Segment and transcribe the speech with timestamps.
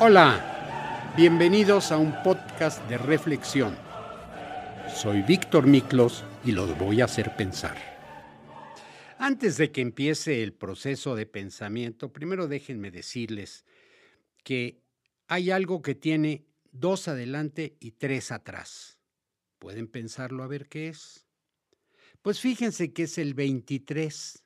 [0.00, 3.76] Hola, bienvenidos a un podcast de reflexión.
[4.94, 7.76] Soy Víctor Miklos y los voy a hacer pensar.
[9.18, 13.64] Antes de que empiece el proceso de pensamiento, primero déjenme decirles
[14.44, 14.84] que
[15.26, 19.00] hay algo que tiene dos adelante y tres atrás.
[19.58, 21.26] ¿Pueden pensarlo a ver qué es?
[22.22, 24.44] Pues fíjense que es el 23.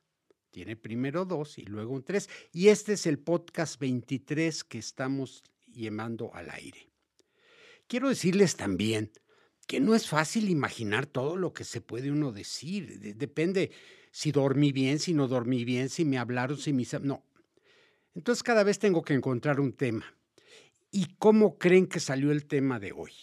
[0.53, 2.29] Tiene primero dos y luego un tres.
[2.51, 6.91] Y este es el podcast 23 que estamos llevando al aire.
[7.87, 9.11] Quiero decirles también
[9.65, 13.15] que no es fácil imaginar todo lo que se puede uno decir.
[13.15, 13.71] depende
[14.11, 16.85] si dormí bien, si no dormí bien, si me hablaron, si me...
[17.01, 17.25] No.
[18.13, 20.05] Entonces cada vez tengo que encontrar un tema.
[20.91, 23.13] ¿Y cómo creen que salió el tema de hoy?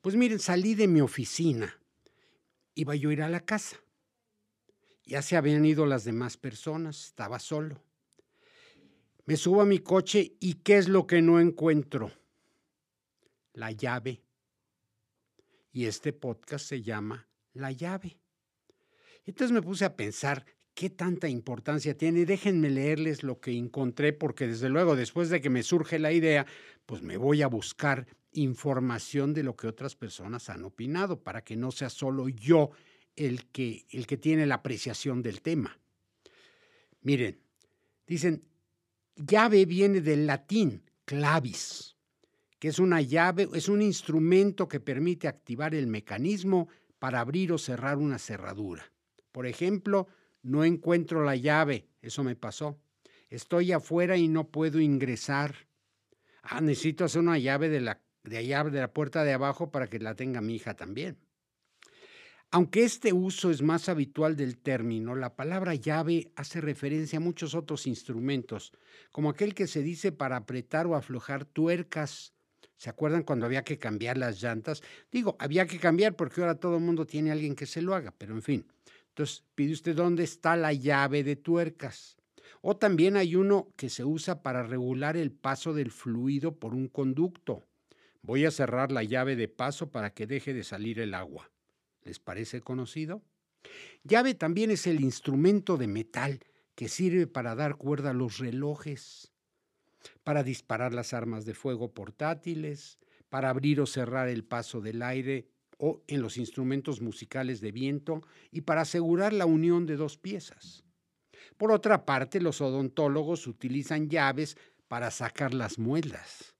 [0.00, 1.78] Pues miren, salí de mi oficina.
[2.74, 3.83] Iba yo a ir a la casa.
[5.06, 7.82] Ya se habían ido las demás personas, estaba solo.
[9.26, 12.10] Me subo a mi coche y ¿qué es lo que no encuentro?
[13.52, 14.22] La llave.
[15.72, 18.18] Y este podcast se llama La llave.
[19.24, 22.26] Entonces me puse a pensar qué tanta importancia tiene.
[22.26, 26.46] Déjenme leerles lo que encontré porque desde luego después de que me surge la idea,
[26.86, 31.56] pues me voy a buscar información de lo que otras personas han opinado para que
[31.56, 32.70] no sea solo yo
[33.16, 35.78] el que, el que tiene la apreciación del tema.
[37.02, 37.38] Miren,
[38.06, 38.44] dicen,
[39.16, 41.96] llave viene del latín clavis,
[42.58, 47.58] que es una llave, es un instrumento que permite activar el mecanismo para abrir o
[47.58, 48.90] cerrar una cerradura.
[49.32, 50.08] Por ejemplo,
[50.42, 52.78] no encuentro la llave, eso me pasó.
[53.28, 55.54] Estoy afuera y no puedo ingresar.
[56.42, 59.88] Ah, necesito hacer una llave de la, de allá, de la puerta de abajo para
[59.88, 61.18] que la tenga mi hija también.
[62.56, 67.56] Aunque este uso es más habitual del término, la palabra llave hace referencia a muchos
[67.56, 68.70] otros instrumentos,
[69.10, 72.32] como aquel que se dice para apretar o aflojar tuercas.
[72.76, 74.84] ¿Se acuerdan cuando había que cambiar las llantas?
[75.10, 77.92] Digo, había que cambiar porque ahora todo el mundo tiene a alguien que se lo
[77.92, 78.66] haga, pero en fin.
[79.08, 82.16] Entonces, pide usted dónde está la llave de tuercas.
[82.60, 86.86] O también hay uno que se usa para regular el paso del fluido por un
[86.86, 87.64] conducto.
[88.22, 91.50] Voy a cerrar la llave de paso para que deje de salir el agua.
[92.04, 93.22] ¿Les parece conocido?
[94.02, 96.40] Llave también es el instrumento de metal
[96.74, 99.32] que sirve para dar cuerda a los relojes,
[100.22, 102.98] para disparar las armas de fuego portátiles,
[103.28, 105.48] para abrir o cerrar el paso del aire
[105.78, 110.84] o en los instrumentos musicales de viento y para asegurar la unión de dos piezas.
[111.56, 114.56] Por otra parte, los odontólogos utilizan llaves
[114.88, 116.54] para sacar las muelas.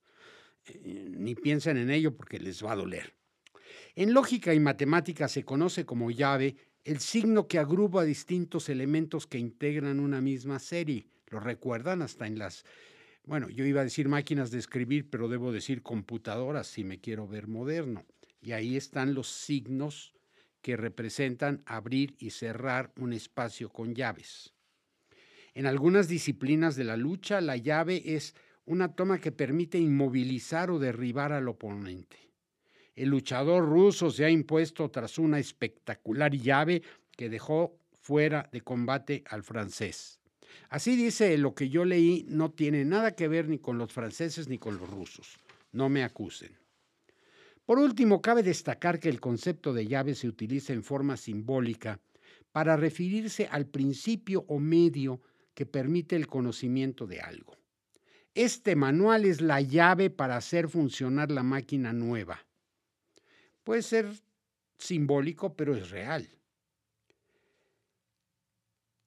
[0.65, 3.13] Eh, ni piensen en ello porque les va a doler.
[3.97, 9.37] En lógica y matemática se conoce como llave el signo que agrupa distintos elementos que
[9.37, 11.07] integran una misma serie.
[11.27, 12.01] ¿Lo recuerdan?
[12.01, 12.65] Hasta en las,
[13.23, 17.25] bueno, yo iba a decir máquinas de escribir, pero debo decir computadoras si me quiero
[17.25, 18.03] ver moderno.
[18.41, 20.13] Y ahí están los signos
[20.61, 24.53] que representan abrir y cerrar un espacio con llaves.
[25.53, 28.35] En algunas disciplinas de la lucha, la llave es
[28.65, 32.25] una toma que permite inmovilizar o derribar al oponente.
[32.95, 39.23] El luchador ruso se ha impuesto tras una espectacular llave que dejó fuera de combate
[39.29, 40.19] al francés.
[40.69, 44.47] Así dice lo que yo leí, no tiene nada que ver ni con los franceses
[44.47, 45.37] ni con los rusos.
[45.71, 46.57] No me acusen.
[47.65, 51.99] Por último, cabe destacar que el concepto de llave se utiliza en forma simbólica
[52.51, 55.21] para referirse al principio o medio
[55.53, 57.57] que permite el conocimiento de algo.
[58.35, 62.44] Este manual es la llave para hacer funcionar la máquina nueva.
[63.65, 64.07] Puede ser
[64.77, 66.29] simbólico, pero es real.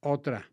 [0.01, 0.51] Otra,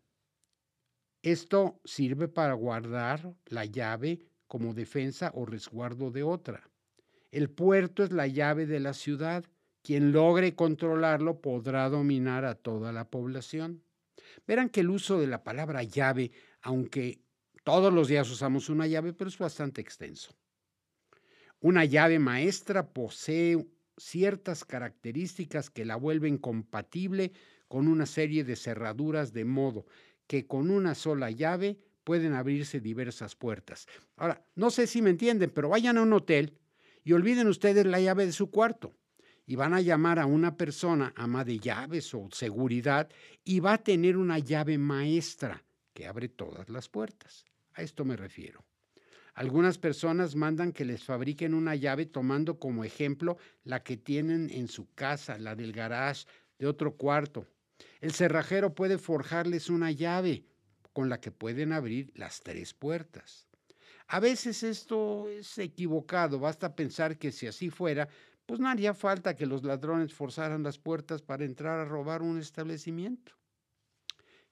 [1.22, 6.70] esto sirve para guardar la llave como defensa o resguardo de otra.
[7.32, 9.44] El puerto es la llave de la ciudad.
[9.82, 13.82] Quien logre controlarlo podrá dominar a toda la población.
[14.46, 16.30] Verán que el uso de la palabra llave,
[16.62, 17.24] aunque
[17.64, 20.36] todos los días usamos una llave, pero es bastante extenso.
[21.58, 27.32] Una llave maestra posee ciertas características que la vuelven compatible
[27.68, 29.86] con una serie de cerraduras de modo
[30.26, 33.86] que con una sola llave pueden abrirse diversas puertas.
[34.16, 36.58] Ahora, no sé si me entienden, pero vayan a un hotel
[37.04, 38.94] y olviden ustedes la llave de su cuarto
[39.46, 43.08] y van a llamar a una persona ama de llaves o seguridad
[43.44, 45.64] y va a tener una llave maestra
[45.94, 47.44] que abre todas las puertas.
[47.74, 48.65] A esto me refiero.
[49.36, 54.66] Algunas personas mandan que les fabriquen una llave tomando como ejemplo la que tienen en
[54.66, 56.24] su casa, la del garage
[56.58, 57.46] de otro cuarto.
[58.00, 60.46] El cerrajero puede forjarles una llave
[60.94, 63.46] con la que pueden abrir las tres puertas.
[64.06, 68.08] A veces esto es equivocado, basta pensar que si así fuera,
[68.46, 72.38] pues no haría falta que los ladrones forzaran las puertas para entrar a robar un
[72.38, 73.32] establecimiento.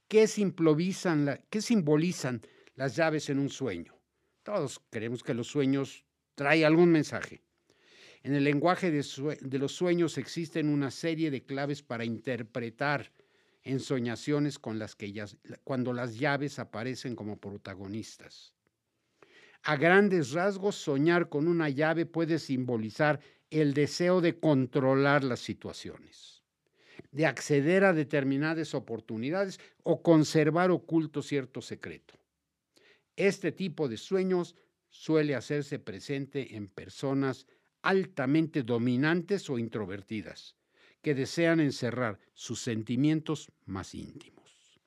[0.08, 2.42] ¿Qué simbolizan, ¿Qué simbolizan
[2.74, 3.93] las llaves en un sueño?
[4.44, 6.04] Todos creemos que los sueños
[6.34, 7.42] traen algún mensaje.
[8.22, 13.10] En el lenguaje de, los sueños existen una serie de claves para interpretar
[13.62, 15.26] ensoñaciones con las que
[15.64, 18.52] cuando las llaves aparecen como protagonistas.
[19.62, 26.42] A grandes rasgos, soñar con una llave puede simbolizar el deseo de controlar las situaciones,
[27.12, 32.18] de acceder a determinadas oportunidades o conservar oculto cierto secreto.
[33.16, 34.56] Este tipo de sueños
[34.88, 37.46] suele hacerse presente en personas
[37.82, 40.56] altamente dominantes o introvertidas,
[41.02, 44.80] que desean encerrar sus sentimientos más íntimos.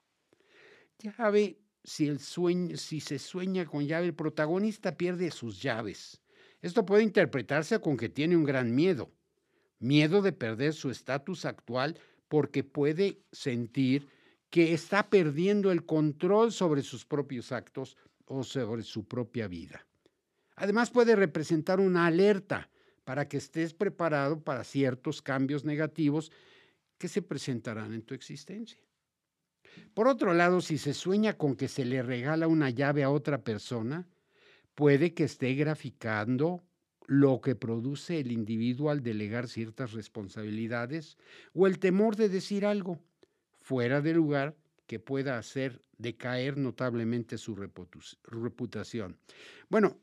[1.00, 6.22] Llave, si, si se sueña con llave, el protagonista pierde sus llaves.
[6.62, 9.12] Esto puede interpretarse con que tiene un gran miedo,
[9.80, 14.10] miedo de perder su estatus actual porque puede sentir
[14.50, 17.96] que está perdiendo el control sobre sus propios actos
[18.28, 19.86] o sobre su propia vida.
[20.56, 22.70] Además puede representar una alerta
[23.04, 26.32] para que estés preparado para ciertos cambios negativos
[26.98, 28.80] que se presentarán en tu existencia.
[29.94, 33.44] Por otro lado, si se sueña con que se le regala una llave a otra
[33.44, 34.08] persona,
[34.76, 36.64] puede que esté graficando
[37.06, 41.18] lo que produce el individuo al delegar ciertas responsabilidades
[41.54, 43.00] o el temor de decir algo
[43.62, 44.56] fuera de lugar
[44.88, 47.56] que pueda hacer decaer notablemente su
[48.24, 49.18] reputación.
[49.70, 50.00] Bueno,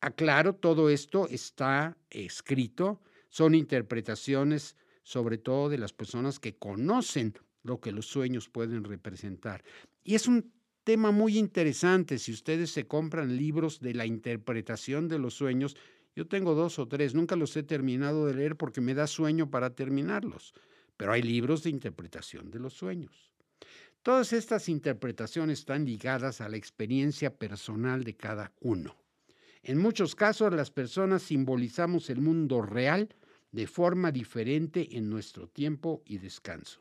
[0.00, 7.80] aclaro, todo esto está escrito, son interpretaciones sobre todo de las personas que conocen lo
[7.80, 9.64] que los sueños pueden representar.
[10.04, 10.52] Y es un
[10.84, 15.76] tema muy interesante si ustedes se compran libros de la interpretación de los sueños.
[16.14, 19.50] Yo tengo dos o tres, nunca los he terminado de leer porque me da sueño
[19.50, 20.54] para terminarlos,
[20.96, 23.31] pero hay libros de interpretación de los sueños.
[24.02, 28.96] Todas estas interpretaciones están ligadas a la experiencia personal de cada uno.
[29.62, 33.14] En muchos casos las personas simbolizamos el mundo real
[33.52, 36.80] de forma diferente en nuestro tiempo y descanso.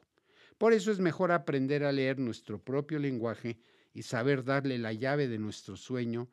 [0.57, 3.59] Por eso es mejor aprender a leer nuestro propio lenguaje
[3.93, 6.27] y saber darle la llave de nuestro sueño,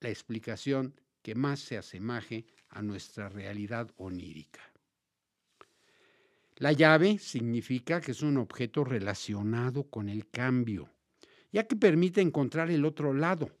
[0.00, 4.69] la explicación que más se asemeje a nuestra realidad onírica.
[6.60, 10.90] La llave significa que es un objeto relacionado con el cambio,
[11.50, 13.56] ya que permite encontrar el otro lado.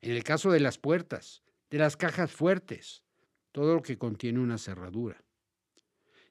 [0.00, 3.02] En el caso de las puertas, de las cajas fuertes,
[3.52, 5.22] todo lo que contiene una cerradura.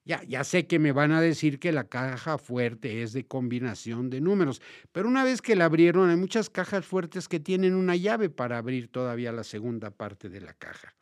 [0.04, 4.10] Ya, ya sé que me van a decir que la caja fuerte es de combinación
[4.10, 7.96] de números, pero una vez que la abrieron hay muchas cajas fuertes que tienen una
[7.96, 10.96] llave para abrir todavía la segunda parte de la caja.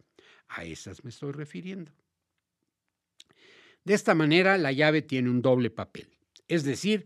[0.49, 1.93] A esas me estoy refiriendo.
[3.83, 6.07] De esta manera, la llave tiene un doble papel,
[6.47, 7.05] es decir,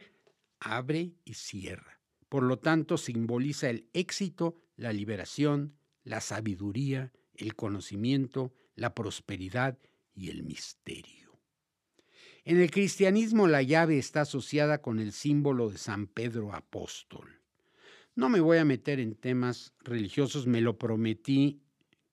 [0.59, 2.01] abre y cierra.
[2.27, 9.77] Por lo tanto, simboliza el éxito, la liberación, la sabiduría, el conocimiento, la prosperidad
[10.13, 11.39] y el misterio.
[12.43, 17.41] En el cristianismo la llave está asociada con el símbolo de San Pedro Apóstol.
[18.15, 21.61] No me voy a meter en temas religiosos, me lo prometí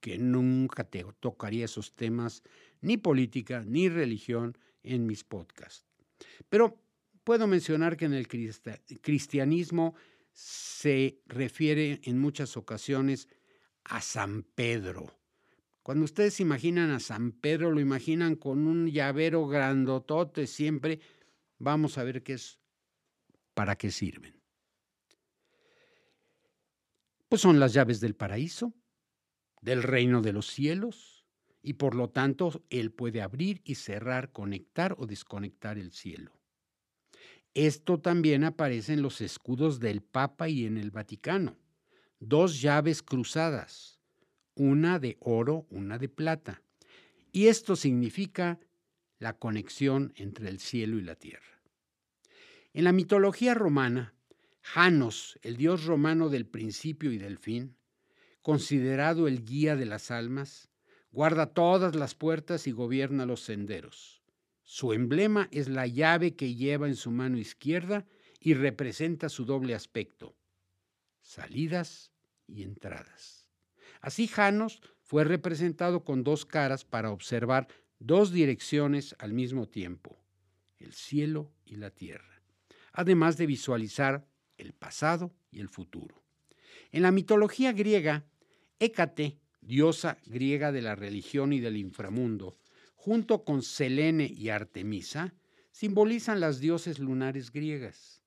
[0.01, 2.43] que nunca te tocaría esos temas
[2.83, 5.85] ni política, ni religión en mis podcasts.
[6.49, 6.79] Pero
[7.25, 9.95] puedo mencionar que en el cristianismo
[10.33, 13.29] se refiere en muchas ocasiones
[13.85, 15.19] a San Pedro.
[15.83, 21.01] Cuando ustedes imaginan a San Pedro, lo imaginan con un llavero grandotote siempre.
[21.59, 22.61] Vamos a ver qué es,
[23.55, 24.41] para qué sirven.
[27.29, 28.75] Pues son las llaves del paraíso,
[29.61, 31.12] del reino de los cielos,
[31.63, 36.33] y por lo tanto Él puede abrir y cerrar, conectar o desconectar el cielo.
[37.55, 41.57] Esto también aparece en los escudos del Papa y en el Vaticano.
[42.19, 44.01] Dos llaves cruzadas,
[44.55, 46.63] una de oro, una de plata.
[47.31, 48.59] Y esto significa
[49.19, 51.63] la conexión entre el cielo y la tierra.
[52.73, 54.15] En la mitología romana,
[54.63, 57.77] Janos, el dios romano del principio y del fin,
[58.41, 60.72] considerado el guía de las almas,
[61.13, 64.23] Guarda todas las puertas y gobierna los senderos.
[64.65, 68.07] Su emblema es la llave que lleva en su mano izquierda
[68.41, 70.35] y representa su doble aspecto,
[71.21, 72.13] salidas
[72.47, 73.47] y entradas.
[74.01, 80.19] Así Janos fue representado con dos caras para observar dos direcciones al mismo tiempo,
[80.79, 82.43] el cielo y la tierra,
[82.93, 84.27] además de visualizar
[84.57, 86.23] el pasado y el futuro.
[86.91, 88.25] En la mitología griega,
[88.79, 92.59] Hécate, diosa griega de la religión y del inframundo,
[92.95, 95.35] junto con Selene y Artemisa,
[95.71, 98.21] simbolizan las dioses lunares griegas.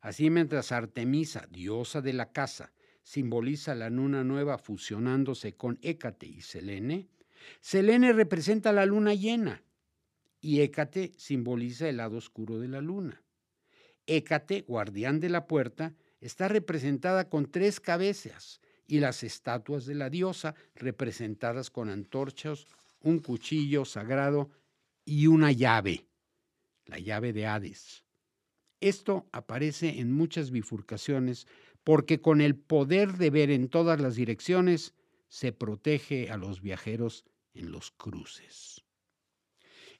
[0.00, 2.72] Así mientras Artemisa, diosa de la casa,
[3.02, 7.08] simboliza la luna nueva fusionándose con Hécate y Selene,
[7.60, 9.62] Selene representa la luna llena
[10.40, 13.22] y Hécate simboliza el lado oscuro de la luna.
[14.06, 20.10] Hécate, guardián de la puerta, está representada con tres cabezas y las estatuas de la
[20.10, 22.66] diosa representadas con antorchas,
[23.00, 24.50] un cuchillo sagrado
[25.04, 26.06] y una llave,
[26.86, 28.04] la llave de Hades.
[28.80, 31.46] Esto aparece en muchas bifurcaciones
[31.84, 34.94] porque con el poder de ver en todas las direcciones
[35.28, 38.82] se protege a los viajeros en los cruces.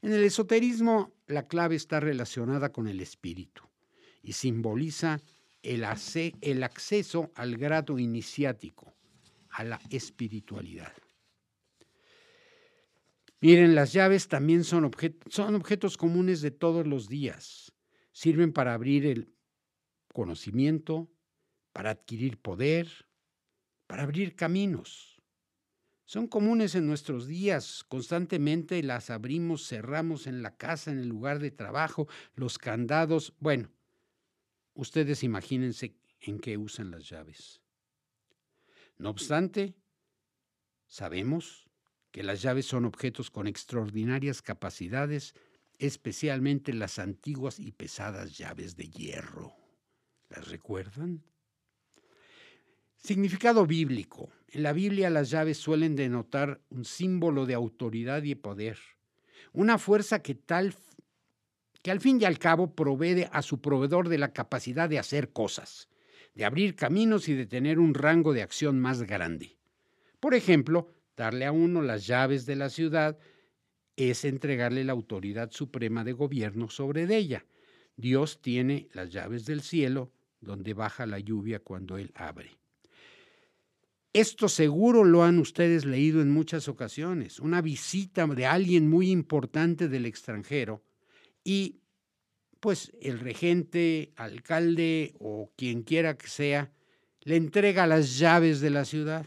[0.03, 3.63] En el esoterismo, la clave está relacionada con el espíritu
[4.23, 5.21] y simboliza
[5.65, 5.85] el,
[6.41, 8.95] el acceso al grado iniciático,
[9.51, 10.93] a la espiritualidad.
[13.41, 14.91] Miren, las llaves también son,
[15.29, 17.73] son objetos comunes de todos los días.
[18.13, 19.35] Sirven para abrir el
[20.13, 21.11] conocimiento,
[21.73, 22.89] para adquirir poder,
[23.87, 25.21] para abrir caminos.
[26.07, 31.39] Son comunes en nuestros días, constantemente las abrimos, cerramos en la casa, en el lugar
[31.39, 33.71] de trabajo, los candados, bueno,
[34.75, 37.61] Ustedes imagínense en qué usan las llaves.
[38.99, 39.75] No obstante,
[40.87, 41.69] sabemos
[42.11, 45.35] que las llaves son objetos con extraordinarias capacidades,
[45.79, 49.55] especialmente las antiguas y pesadas llaves de hierro.
[50.29, 51.25] ¿Las recuerdan?
[52.97, 54.31] Significado bíblico.
[54.49, 58.79] En la Biblia las llaves suelen denotar un símbolo de autoridad y poder,
[59.53, 60.73] una fuerza que tal
[61.85, 65.35] que al fin y al cabo provee a su proveedor de la capacidad de hacer
[65.35, 65.91] cosas,
[66.35, 69.59] de abrir caminos y de tener un rango de acción más grande.
[70.19, 73.19] Por ejemplo, darle a uno las llaves de la ciudad
[73.97, 77.45] es entregarle la autoridad suprema de gobierno sobre ella.
[77.99, 80.11] Dios tiene las llaves del cielo,
[80.41, 82.57] donde baja la lluvia cuando Él abre.
[84.15, 87.41] Esto seguro lo han ustedes leído en muchas ocasiones.
[87.41, 90.83] Una visita de alguien muy importante del extranjero
[91.45, 91.81] y
[92.59, 96.73] pues el regente, alcalde o quien quiera que sea,
[97.21, 99.27] le entrega las llaves de la ciudad.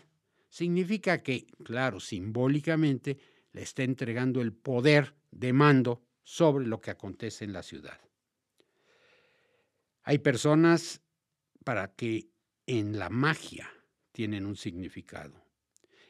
[0.50, 3.19] Significa que, claro, simbólicamente,
[3.51, 8.00] le está entregando el poder de mando sobre lo que acontece en la ciudad.
[10.01, 11.01] Hay personas
[11.63, 12.29] para que
[12.65, 13.69] en la magia
[14.12, 15.43] tienen un significado.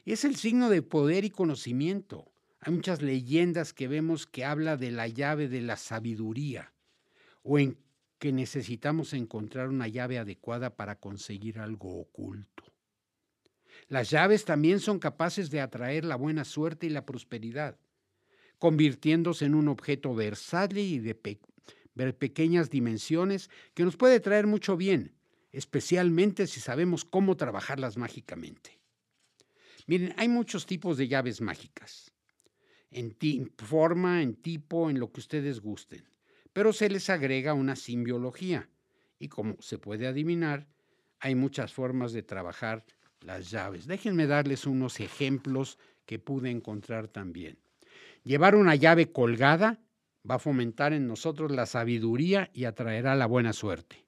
[0.04, 2.32] Es el signo de poder y conocimiento.
[2.60, 6.72] Hay muchas leyendas que vemos que habla de la llave de la sabiduría
[7.42, 7.78] o en
[8.18, 12.64] que necesitamos encontrar una llave adecuada para conseguir algo oculto.
[13.86, 17.78] Las llaves también son capaces de atraer la buena suerte y la prosperidad,
[18.58, 21.14] convirtiéndose en un objeto versátil y de,
[22.12, 25.14] pequeñas dimensiones que nos puede traer mucho bien,
[25.52, 28.80] especialmente si sabemos cómo trabajarlas mágicamente.
[29.86, 32.12] Miren, hay muchos tipos de llaves mágicas
[32.90, 36.04] en forma, en tipo, en lo que ustedes gusten,
[36.52, 38.68] pero se les agrega una simbiología
[39.18, 40.68] y como se puede adivinar,
[41.20, 42.84] hay muchas formas de trabajar
[43.20, 43.86] las llaves.
[43.86, 47.58] Déjenme darles unos ejemplos que pude encontrar también.
[48.22, 49.80] Llevar una llave colgada
[50.28, 54.06] va a fomentar en nosotros la sabiduría y atraerá la buena suerte.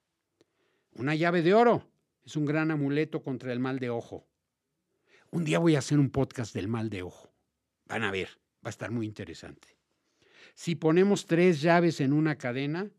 [0.93, 1.89] Una llave de oro
[2.23, 4.27] es un gran amuleto contra el mal de ojo.
[5.31, 7.33] Un día voy a hacer un podcast del mal de ojo.
[7.85, 8.40] Van a ver.
[8.63, 9.77] Va a estar muy interesante.
[10.53, 12.89] Si ponemos tres llaves en una cadena,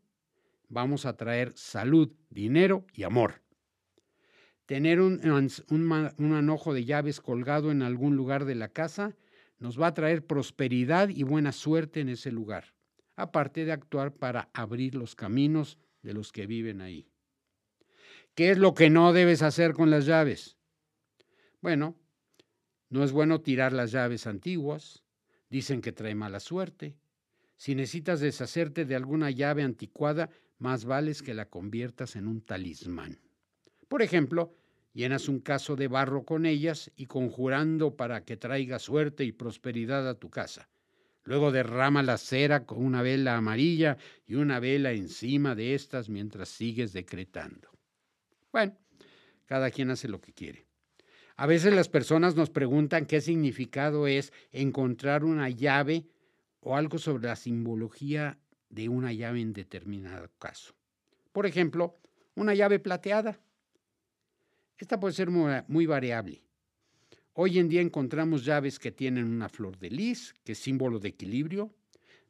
[0.69, 3.41] vamos a traer salud, dinero y amor.
[4.65, 5.21] Tener un,
[5.69, 9.15] un, de llaves colgado en algún lugar de la casa
[9.59, 12.73] nos va a traer prosperidad y buena suerte en ese lugar,
[13.15, 17.07] aparte de actuar para abrir los caminos de los que viven ahí.
[18.35, 20.57] ¿Qué es lo que no debes hacer con las llaves?
[21.61, 21.95] Bueno,
[22.89, 25.02] no es bueno tirar las llaves antiguas,
[25.53, 26.97] Dicen que trae mala suerte.
[27.57, 33.19] Si necesitas deshacerte de alguna llave anticuada, más vales que la conviertas en un talismán.
[33.87, 34.55] Por ejemplo,
[34.93, 40.09] llenas un caso de barro con ellas y conjurando para que traiga suerte y prosperidad
[40.09, 40.69] a tu casa.
[41.23, 46.49] Luego derrama la cera con una vela amarilla y una vela encima de estas mientras
[46.49, 47.69] sigues decretando.
[48.51, 48.75] Bueno,
[49.45, 50.65] cada quien hace lo que quiere.
[51.35, 56.05] A veces las personas nos preguntan qué significado es encontrar una llave
[56.59, 58.37] o algo sobre la simbología
[58.69, 60.73] de una llave en determinado caso.
[61.31, 61.99] Por ejemplo,
[62.35, 63.39] una llave plateada.
[64.77, 66.43] Esta puede ser muy, variable.
[67.33, 71.09] Hoy en día encontramos llaves que tienen una flor de lis, que es símbolo de
[71.09, 71.73] equilibrio,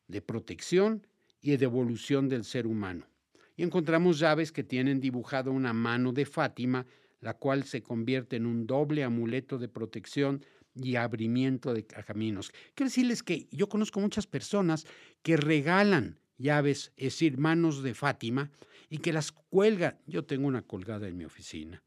[0.08, 1.06] de protección
[1.42, 3.08] y de evolución del ser humano.
[3.56, 6.86] Y encontramos llaves que tienen dibujado una mano de Fátima,
[7.24, 10.44] la cual se convierte en un doble amuleto de protección
[10.76, 12.52] y abrimiento de caminos.
[12.76, 14.86] Quiero decirles que yo conozco muchas personas
[15.22, 18.52] que regalan llaves, es decir, manos de Fátima,
[18.90, 19.98] y que las cuelgan.
[20.06, 21.82] Yo tengo una colgada en mi oficina.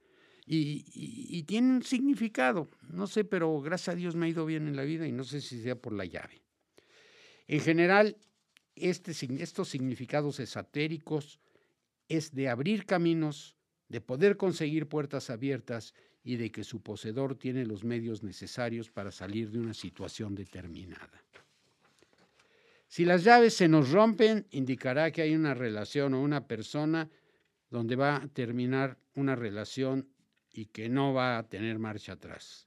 [0.46, 2.70] Y, y, tienen significado.
[2.88, 5.24] No sé, pero gracias a Dios me ha ido bien en la vida y no
[5.24, 6.40] sé si sea por la llave.
[7.48, 8.16] En general,
[8.76, 9.12] este,
[9.42, 11.40] estos significados esotéricos
[12.08, 13.55] es de abrir caminos,
[13.88, 19.12] de poder conseguir puertas abiertas y de que su poseedor tiene los medios necesarios para
[19.12, 21.22] salir de una situación determinada.
[22.88, 27.08] Si las llaves se nos rompen, indicará que hay una relación o una persona
[27.70, 30.08] donde va a terminar una relación
[30.52, 32.66] y que no va a tener marcha atrás.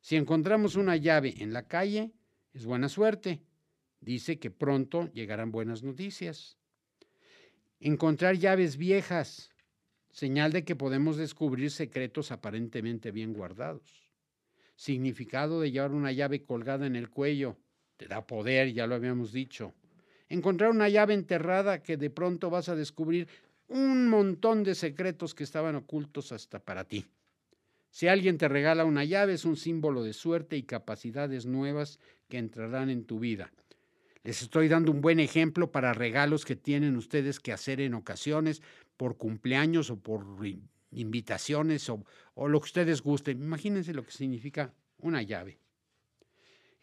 [0.00, 2.12] Si encontramos una llave en la calle,
[2.54, 3.42] es buena suerte.
[4.00, 6.56] Dice que pronto llegarán buenas noticias.
[7.80, 9.50] Encontrar llaves viejas,
[10.12, 14.10] señal de que podemos descubrir secretos aparentemente bien guardados.
[14.76, 17.56] Significado de llevar una llave colgada en el cuello,
[17.96, 19.74] te da poder, ya lo habíamos dicho.
[20.28, 23.28] Encontrar una llave enterrada que de pronto vas a descubrir
[23.68, 27.06] un montón de secretos que estaban ocultos hasta para ti.
[27.90, 31.98] Si alguien te regala una llave es un símbolo de suerte y capacidades nuevas
[32.28, 33.52] que entrarán en tu vida.
[34.22, 38.62] Les estoy dando un buen ejemplo para regalos que tienen ustedes que hacer en ocasiones
[39.00, 40.26] por cumpleaños o por
[40.90, 42.04] invitaciones o,
[42.48, 43.40] lo que ustedes gusten.
[43.40, 45.58] Imagínense lo que significa una llave.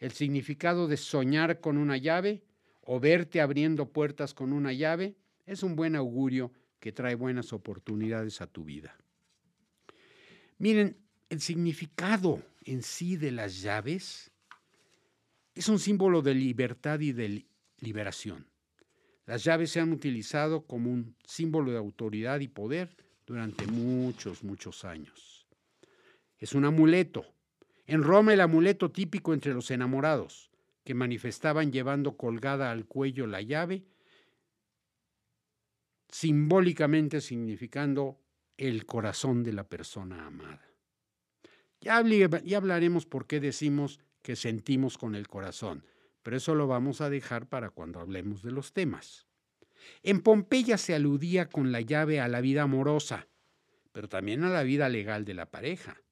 [0.00, 2.42] El significado de soñar con una llave
[2.80, 5.14] o verte abriendo puertas con una llave
[5.46, 8.98] es un buen augurio que trae buenas oportunidades a tu vida.
[10.58, 10.96] Miren,
[11.30, 14.32] el significado en sí de las llaves
[15.54, 17.46] es un símbolo de libertad y de
[17.78, 18.48] liberación.
[19.28, 24.86] Las llaves se han utilizado como un símbolo de autoridad y poder durante muchos, muchos
[24.86, 25.46] años.
[26.38, 27.26] Es un amuleto.
[27.84, 30.50] En Roma el amuleto típico entre los enamorados,
[30.82, 33.84] que manifestaban llevando colgada al cuello la llave,
[36.08, 38.22] simbólicamente significando
[38.56, 40.66] el corazón de la persona amada.
[41.82, 45.84] Ya, hablaremos por qué decimos que sentimos con el corazón,
[46.28, 49.26] pero eso lo vamos a dejar para cuando hablemos de los temas.
[50.02, 53.28] En Pompeya se aludía con la llave a la vida amorosa,
[53.92, 56.02] pero también a la vida legal de la pareja.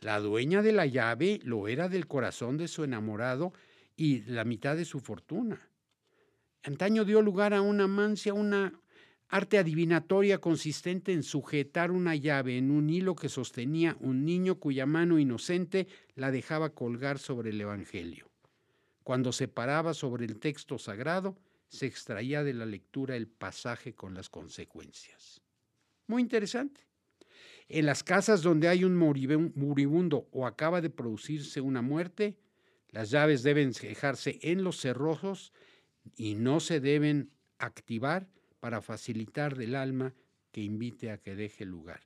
[0.00, 3.52] La dueña de la llave lo era del corazón de su enamorado
[3.96, 5.70] y la mitad de su fortuna.
[6.64, 8.72] Antaño dio lugar a una mancia, una
[9.28, 14.84] arte adivinatoria consistente en sujetar una llave en un hilo que sostenía un niño cuya
[14.84, 18.29] mano inocente la dejaba colgar sobre el Evangelio.
[19.10, 24.14] Cuando se paraba sobre el texto sagrado, se extraía de la lectura el pasaje con
[24.14, 25.42] las consecuencias.
[26.06, 26.82] Muy interesante.
[27.68, 32.38] En las casas donde hay un moribundo o acaba de producirse una muerte,
[32.90, 35.52] las llaves deben dejarse en los cerrojos
[36.14, 38.28] y no se deben activar
[38.60, 40.14] para facilitar del alma
[40.52, 42.00] que invite a que deje lugar.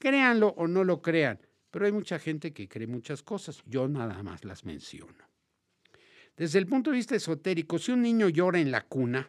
[0.00, 1.38] Créanlo o no lo crean,
[1.70, 3.62] pero hay mucha gente que cree muchas cosas.
[3.64, 5.27] Yo nada más las menciono.
[6.38, 9.28] Desde el punto de vista esotérico, si un niño llora en la cuna,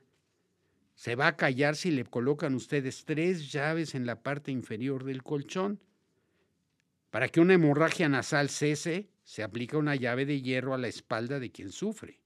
[0.93, 5.23] se va a callar si le colocan ustedes tres llaves en la parte inferior del
[5.23, 5.79] colchón.
[7.09, 11.39] Para que una hemorragia nasal cese, se aplica una llave de hierro a la espalda
[11.39, 12.19] de quien sufre.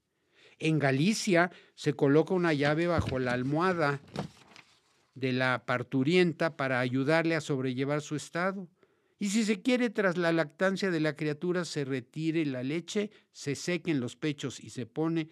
[0.58, 4.02] En Galicia se coloca una llave bajo la almohada
[5.14, 8.68] de la parturienta para ayudarle a sobrellevar su estado.
[9.18, 13.54] Y si se quiere, tras la lactancia de la criatura, se retire la leche, se
[13.54, 15.28] sequen los pechos y se pone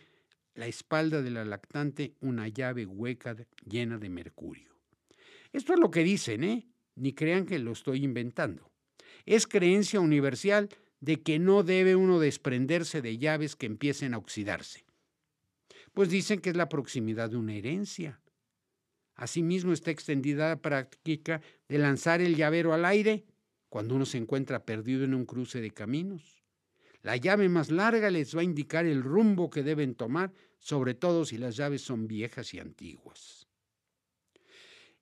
[0.54, 4.70] la espalda de la lactante una llave hueca llena de mercurio.
[5.52, 6.68] Esto es lo que dicen, ¿eh?
[6.94, 8.70] Ni crean que lo estoy inventando.
[9.26, 10.68] Es creencia universal
[11.00, 14.84] de que no debe uno desprenderse de llaves que empiecen a oxidarse.
[15.92, 18.20] Pues dicen que es la proximidad de una herencia.
[19.14, 23.24] Asimismo está extendida la práctica de lanzar el llavero al aire
[23.72, 26.42] cuando uno se encuentra perdido en un cruce de caminos.
[27.00, 31.24] La llave más larga les va a indicar el rumbo que deben tomar, sobre todo
[31.24, 33.48] si las llaves son viejas y antiguas.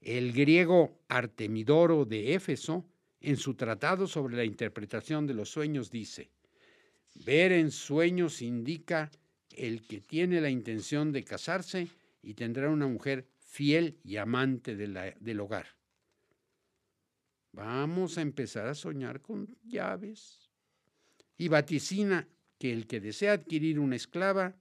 [0.00, 2.85] El griego Artemidoro de Éfeso,
[3.20, 6.30] en su tratado sobre la interpretación de los sueños, dice,
[7.24, 9.11] ver en sueños indica
[9.50, 11.88] el que tiene la intención de casarse
[12.22, 15.80] y tendrá una mujer fiel y amante del hogar.
[17.52, 20.50] Vamos a empezar a soñar con llaves.
[21.36, 24.54] y vaticina que el que desea adquirir una esclava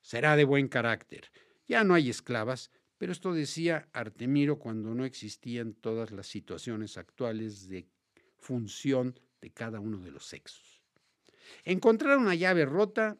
[0.00, 1.32] será de buen carácter.
[1.66, 7.68] Ya no hay esclavas, pero esto decía Artemiro cuando no existían todas las situaciones actuales
[7.68, 7.88] de
[8.38, 10.80] función de cada uno de los sexos.
[11.64, 13.18] Encontrar una llave rota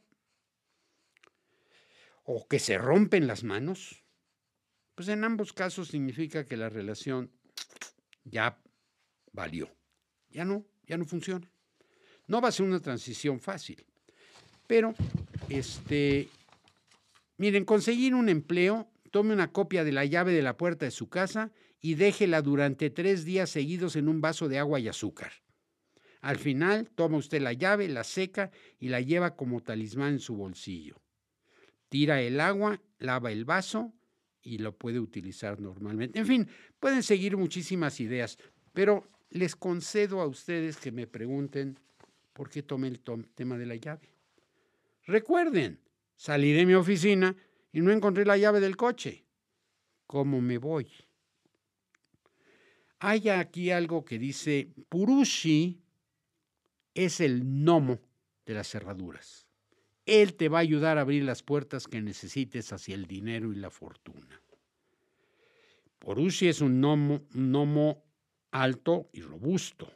[2.22, 4.04] o que se rompen las manos,
[4.94, 7.32] pues en ambos casos significa que la relación
[8.22, 8.62] ya
[9.36, 9.70] valió.
[10.30, 11.48] Ya no, ya no funciona.
[12.26, 13.86] No va a ser una transición fácil,
[14.66, 14.94] pero
[15.48, 16.28] este,
[17.36, 21.08] miren, conseguir un empleo, tome una copia de la llave de la puerta de su
[21.08, 25.32] casa y déjela durante tres días seguidos en un vaso de agua y azúcar.
[26.20, 30.34] Al final, toma usted la llave, la seca y la lleva como talismán en su
[30.34, 31.00] bolsillo.
[31.88, 33.92] Tira el agua, lava el vaso
[34.42, 36.18] y lo puede utilizar normalmente.
[36.18, 36.48] En fin,
[36.80, 38.38] pueden seguir muchísimas ideas,
[38.72, 41.78] pero les concedo a ustedes que me pregunten
[42.32, 43.00] por qué tomé el
[43.34, 44.08] tema de la llave.
[45.04, 45.80] Recuerden,
[46.16, 47.36] salí de mi oficina
[47.72, 49.24] y no encontré la llave del coche.
[50.06, 50.90] ¿Cómo me voy?
[52.98, 55.82] Hay aquí algo que dice, Purushi
[56.94, 58.00] es el gnomo
[58.46, 59.46] de las cerraduras.
[60.06, 63.56] Él te va a ayudar a abrir las puertas que necesites hacia el dinero y
[63.56, 64.40] la fortuna.
[65.98, 68.05] Purushi es un gnomo, gnomo
[68.62, 69.92] alto y robusto,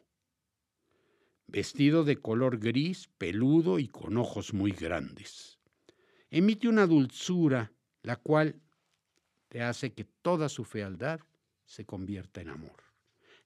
[1.47, 5.59] vestido de color gris, peludo y con ojos muy grandes.
[6.31, 8.61] Emite una dulzura, la cual
[9.49, 11.21] te hace que toda su fealdad
[11.65, 12.85] se convierta en amor.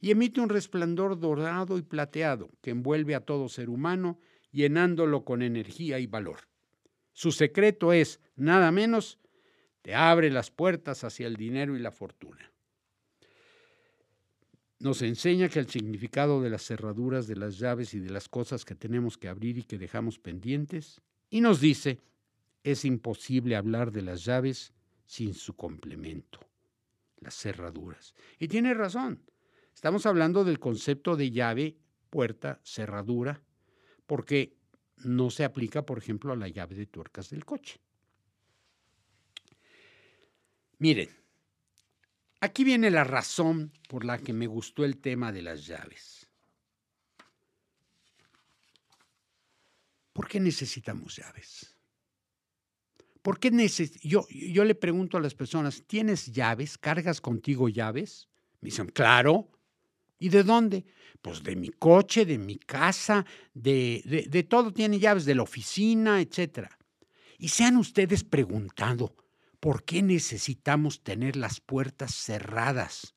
[0.01, 4.19] Y emite un resplandor dorado y plateado que envuelve a todo ser humano,
[4.51, 6.41] llenándolo con energía y valor.
[7.13, 9.19] Su secreto es, nada menos,
[9.81, 12.54] te abre las puertas hacia el dinero y la fortuna
[14.85, 18.67] nos enseña que el significado de las cerraduras, de las llaves y de las cosas
[18.67, 22.03] que tenemos que abrir y que dejamos pendientes, y nos dice,
[22.63, 24.75] es imposible hablar de las llaves
[25.07, 26.39] sin su complemento,
[27.17, 28.15] las cerraduras.
[28.39, 29.23] Y tiene razón,
[29.75, 31.79] estamos hablando del concepto de llave,
[32.11, 33.43] puerta, cerradura,
[34.07, 34.59] porque
[34.99, 37.81] no se aplica, por ejemplo, a la llave de tuercas del coche.
[40.77, 41.09] Miren,
[42.45, 46.29] Aquí viene la razón por la que me gustó el tema de las llaves.
[50.13, 51.75] ¿Por qué necesitamos llaves?
[53.23, 53.51] ¿Por qué
[54.03, 56.77] yo, yo le pregunto a las personas, ¿tienes llaves?
[56.77, 58.29] ¿Cargas contigo llaves?
[58.61, 59.49] Me dicen, claro.
[60.19, 60.85] ¿Y de dónde?
[61.23, 65.45] Pues de mi coche, de mi casa, de, de, de todo tiene llaves, de la
[65.45, 66.69] oficina, etc.
[67.39, 69.17] Y se han ustedes preguntado,
[69.65, 73.15] ¿Por qué necesitamos tener las puertas cerradas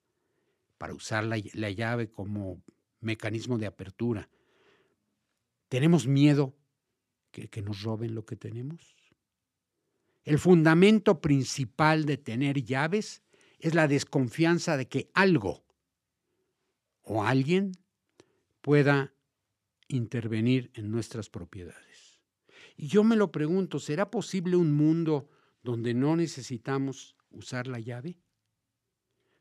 [0.78, 2.64] para usar la, llave como
[3.02, 4.30] mecanismo de apertura?
[5.68, 6.56] ¿Tenemos miedo
[7.32, 8.96] que, nos roben lo que tenemos?
[10.24, 13.24] El fundamento principal de tener llaves
[13.60, 15.66] es la desconfianza de que algo
[17.02, 17.74] o alguien
[18.62, 19.14] pueda
[19.90, 22.22] intervenir en nuestras propiedades.
[22.78, 25.30] Y yo me lo pregunto, ¿será posible un mundo
[25.68, 28.18] donde no necesitamos usar la llave?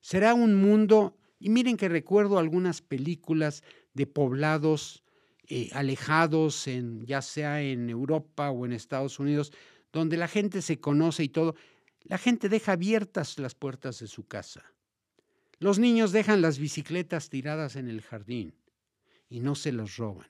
[0.01, 3.63] ¿Será un mundo, y miren que recuerdo algunas películas
[3.95, 5.05] de poblados
[5.47, 9.53] eh, alejados, en, ya sea en Europa o en Estados Unidos,
[9.93, 11.55] donde la gente se conoce y todo,
[12.03, 14.65] la gente deja abiertas las puertas de su casa.
[15.61, 18.53] Los niños dejan las bicicletas tiradas en el jardín
[19.29, 20.29] y no se las roban.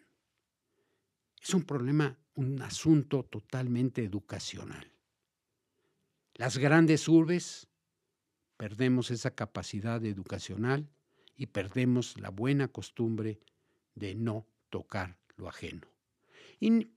[1.43, 4.96] Es un problema, un asunto totalmente educacional.
[6.37, 7.67] Las grandes urbes
[8.59, 10.89] perdemos esa capacidad educacional
[11.35, 13.41] y perdemos la buena costumbre
[13.95, 15.87] de no tocar lo ajeno.
[16.61, 16.91] Y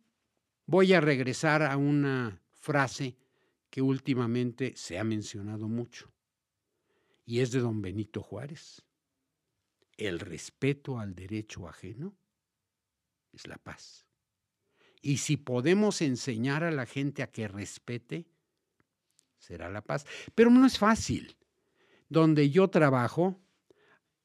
[0.66, 3.16] voy a regresar a una frase
[3.70, 6.12] que últimamente se ha mencionado mucho,
[7.26, 8.82] y es de don Benito Juárez.
[9.96, 12.16] El respeto al derecho ajeno
[13.32, 14.06] es la paz.
[15.02, 18.26] Y si podemos enseñar a la gente a que respete,
[19.40, 20.06] será la paz.
[20.36, 21.36] Pero no es fácil.
[22.08, 23.40] Donde yo trabajo,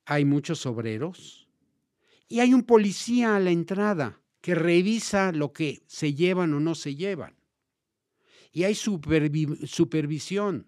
[0.04, 1.48] hay muchos obreros
[2.28, 6.74] y hay un policía a la entrada que revisa lo que se llevan o no
[6.74, 7.36] se llevan.
[8.52, 10.66] Y hay supervisión.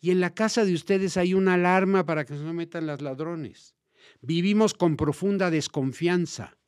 [0.00, 3.74] Y en la casa de ustedes hay una alarma para que no metan los ladrones.
[4.20, 6.58] Vivimos con profunda desconfianza.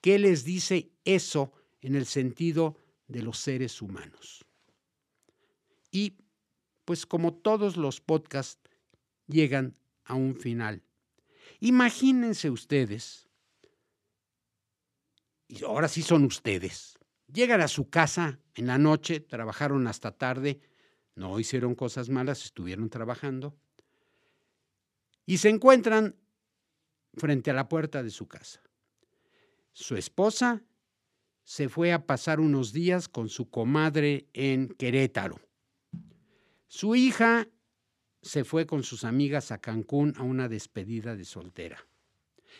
[0.00, 2.76] ¿Qué les dice eso en el sentido
[3.08, 4.44] de los seres humanos?
[5.90, 6.18] Y
[6.86, 8.62] pues como todos los podcasts
[9.26, 10.82] llegan a un final.
[11.60, 13.28] Imagínense ustedes
[15.48, 16.98] y ahora sí son ustedes.
[17.32, 20.60] Llegan a su casa en la noche, trabajaron hasta tarde,
[21.16, 23.58] no hicieron cosas malas, estuvieron trabajando,
[25.26, 26.16] y se encuentran
[27.14, 28.62] frente a la puerta de su casa.
[29.72, 30.62] Su esposa
[31.42, 35.45] se fue a pasar unos días con su comadre en Querétaro.
[36.68, 37.48] Su hija
[38.22, 41.86] se fue con sus amigas a Cancún a una despedida de soltera.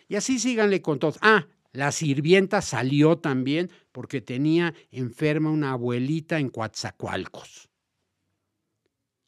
[0.09, 1.19] Y así síganle con todos.
[1.23, 7.69] Ah, la sirvienta salió también porque tenía enferma una abuelita en Coatzacoalcos.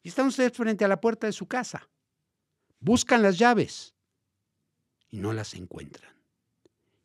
[0.01, 1.89] Y están ustedes frente a la puerta de su casa.
[2.79, 3.93] Buscan las llaves
[5.09, 6.13] y no las encuentran.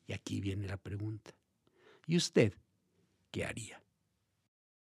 [0.06, 1.34] Y aquí viene la pregunta.
[2.06, 2.54] ¿Y usted
[3.30, 3.83] qué haría?